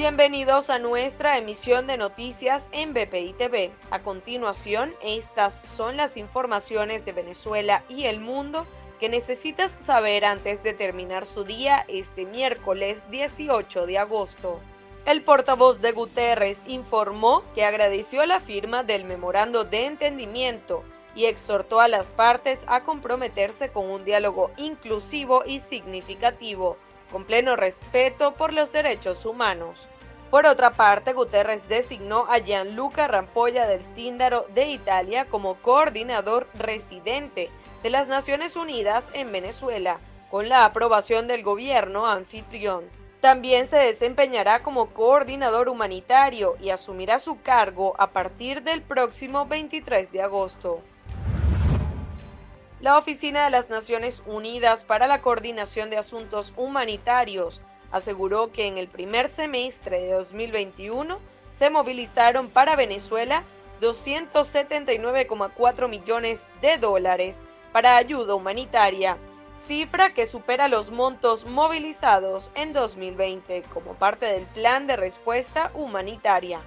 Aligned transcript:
Bienvenidos 0.00 0.70
a 0.70 0.78
nuestra 0.78 1.36
emisión 1.36 1.86
de 1.86 1.98
noticias 1.98 2.64
en 2.72 2.94
BPI 2.94 3.34
TV. 3.34 3.70
A 3.90 3.98
continuación, 3.98 4.94
estas 5.02 5.60
son 5.62 5.98
las 5.98 6.16
informaciones 6.16 7.04
de 7.04 7.12
Venezuela 7.12 7.84
y 7.86 8.04
el 8.04 8.18
mundo 8.18 8.66
que 8.98 9.10
necesitas 9.10 9.76
saber 9.84 10.24
antes 10.24 10.62
de 10.62 10.72
terminar 10.72 11.26
su 11.26 11.44
día 11.44 11.84
este 11.86 12.24
miércoles 12.24 13.04
18 13.10 13.84
de 13.84 13.98
agosto. 13.98 14.58
El 15.04 15.22
portavoz 15.22 15.82
de 15.82 15.92
Guterres 15.92 16.56
informó 16.66 17.44
que 17.54 17.66
agradeció 17.66 18.24
la 18.24 18.40
firma 18.40 18.82
del 18.82 19.04
memorando 19.04 19.64
de 19.64 19.84
entendimiento 19.84 20.82
y 21.14 21.26
exhortó 21.26 21.78
a 21.78 21.88
las 21.88 22.08
partes 22.08 22.62
a 22.68 22.84
comprometerse 22.84 23.68
con 23.68 23.90
un 23.90 24.06
diálogo 24.06 24.50
inclusivo 24.56 25.44
y 25.44 25.58
significativo 25.58 26.78
con 27.10 27.24
pleno 27.24 27.56
respeto 27.56 28.34
por 28.34 28.52
los 28.52 28.72
derechos 28.72 29.24
humanos. 29.26 29.88
Por 30.30 30.46
otra 30.46 30.74
parte, 30.74 31.12
Guterres 31.12 31.68
designó 31.68 32.26
a 32.30 32.38
Gianluca 32.38 33.08
Rampolla 33.08 33.66
del 33.66 33.82
Tíndaro 33.94 34.46
de 34.54 34.66
Italia 34.66 35.24
como 35.24 35.56
coordinador 35.56 36.46
residente 36.54 37.50
de 37.82 37.90
las 37.90 38.06
Naciones 38.06 38.54
Unidas 38.54 39.08
en 39.12 39.32
Venezuela, 39.32 39.98
con 40.30 40.48
la 40.48 40.64
aprobación 40.64 41.26
del 41.26 41.42
gobierno 41.42 42.06
anfitrión. 42.06 42.84
También 43.20 43.66
se 43.66 43.76
desempeñará 43.76 44.62
como 44.62 44.90
coordinador 44.90 45.68
humanitario 45.68 46.56
y 46.60 46.70
asumirá 46.70 47.18
su 47.18 47.42
cargo 47.42 47.94
a 47.98 48.10
partir 48.10 48.62
del 48.62 48.82
próximo 48.82 49.46
23 49.46 50.12
de 50.12 50.22
agosto. 50.22 50.80
La 52.80 52.96
Oficina 52.96 53.44
de 53.44 53.50
las 53.50 53.68
Naciones 53.68 54.22
Unidas 54.24 54.84
para 54.84 55.06
la 55.06 55.20
Coordinación 55.20 55.90
de 55.90 55.98
Asuntos 55.98 56.54
Humanitarios 56.56 57.60
aseguró 57.92 58.52
que 58.52 58.68
en 58.68 58.78
el 58.78 58.88
primer 58.88 59.28
semestre 59.28 60.00
de 60.00 60.12
2021 60.12 61.18
se 61.52 61.68
movilizaron 61.68 62.48
para 62.48 62.76
Venezuela 62.76 63.44
279,4 63.82 65.88
millones 65.90 66.42
de 66.62 66.78
dólares 66.78 67.40
para 67.70 67.98
ayuda 67.98 68.34
humanitaria, 68.34 69.18
cifra 69.66 70.14
que 70.14 70.26
supera 70.26 70.68
los 70.68 70.90
montos 70.90 71.44
movilizados 71.44 72.50
en 72.54 72.72
2020 72.72 73.62
como 73.74 73.92
parte 73.92 74.24
del 74.24 74.46
plan 74.46 74.86
de 74.86 74.96
respuesta 74.96 75.70
humanitaria. 75.74 76.62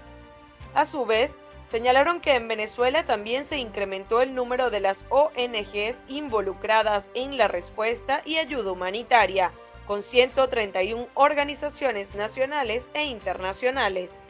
A 0.75 0.85
su 0.85 1.07
vez, 1.07 1.39
Señalaron 1.73 2.21
que 2.21 2.35
en 2.35 2.47
Venezuela 2.47 3.03
también 3.03 3.45
se 3.45 3.57
incrementó 3.57 4.21
el 4.21 4.35
número 4.35 4.69
de 4.69 4.79
las 4.79 5.05
ONGs 5.09 6.03
involucradas 6.07 7.09
en 7.15 7.35
la 7.35 7.47
respuesta 7.47 8.21
y 8.25 8.37
ayuda 8.37 8.71
humanitaria, 8.71 9.51
con 9.87 10.03
131 10.03 11.07
organizaciones 11.15 12.13
nacionales 12.13 12.91
e 12.93 13.05
internacionales. 13.05 14.21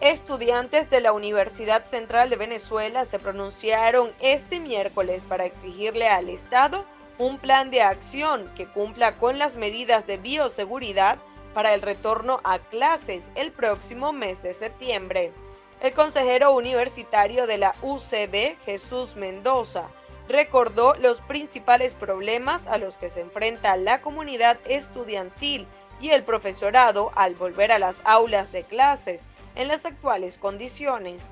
Estudiantes 0.00 0.88
de 0.90 1.00
la 1.00 1.12
Universidad 1.12 1.84
Central 1.84 2.30
de 2.30 2.36
Venezuela 2.36 3.04
se 3.04 3.18
pronunciaron 3.18 4.12
este 4.20 4.60
miércoles 4.60 5.24
para 5.24 5.44
exigirle 5.44 6.06
al 6.06 6.28
Estado 6.28 6.84
un 7.18 7.36
plan 7.36 7.72
de 7.72 7.82
acción 7.82 8.48
que 8.54 8.68
cumpla 8.68 9.18
con 9.18 9.40
las 9.40 9.56
medidas 9.56 10.06
de 10.06 10.18
bioseguridad 10.18 11.18
para 11.52 11.74
el 11.74 11.82
retorno 11.82 12.40
a 12.44 12.60
clases 12.60 13.24
el 13.34 13.50
próximo 13.50 14.12
mes 14.12 14.40
de 14.40 14.52
septiembre. 14.52 15.32
El 15.80 15.94
consejero 15.94 16.52
universitario 16.52 17.46
de 17.46 17.56
la 17.56 17.74
UCB, 17.80 18.58
Jesús 18.66 19.16
Mendoza, 19.16 19.84
recordó 20.28 20.94
los 20.96 21.22
principales 21.22 21.94
problemas 21.94 22.66
a 22.66 22.76
los 22.76 22.98
que 22.98 23.08
se 23.08 23.22
enfrenta 23.22 23.78
la 23.78 24.02
comunidad 24.02 24.58
estudiantil 24.66 25.66
y 25.98 26.10
el 26.10 26.22
profesorado 26.24 27.12
al 27.14 27.34
volver 27.34 27.72
a 27.72 27.78
las 27.78 27.96
aulas 28.04 28.52
de 28.52 28.62
clases 28.62 29.22
en 29.54 29.68
las 29.68 29.86
actuales 29.86 30.36
condiciones. 30.36 31.22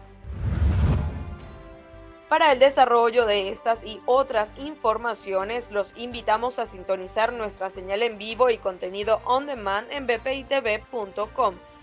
Para 2.31 2.51
el 2.53 2.59
desarrollo 2.59 3.27
de 3.27 3.51
estas 3.51 3.85
y 3.85 4.01
otras 4.07 4.51
informaciones, 4.59 5.71
los 5.73 5.93
invitamos 5.95 6.59
a 6.59 6.65
sintonizar 6.65 7.35
nuestra 7.35 7.69
señal 7.69 8.03
en 8.03 8.17
vivo 8.17 8.49
y 8.49 8.57
contenido 8.57 9.21
on 9.27 9.47
demand 9.47 9.93
en 9.93 10.07
bpitv.com 10.07 11.55